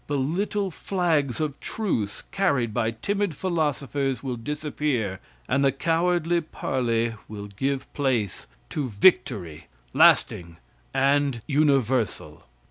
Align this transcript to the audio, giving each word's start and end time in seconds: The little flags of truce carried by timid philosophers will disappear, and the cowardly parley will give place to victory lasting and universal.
The 0.07 0.17
little 0.17 0.71
flags 0.71 1.39
of 1.39 1.59
truce 1.59 2.23
carried 2.31 2.73
by 2.73 2.89
timid 2.89 3.35
philosophers 3.35 4.23
will 4.23 4.35
disappear, 4.35 5.19
and 5.47 5.63
the 5.63 5.71
cowardly 5.71 6.41
parley 6.41 7.13
will 7.27 7.45
give 7.45 7.93
place 7.93 8.47
to 8.71 8.89
victory 8.89 9.67
lasting 9.93 10.57
and 10.91 11.43
universal. 11.45 12.45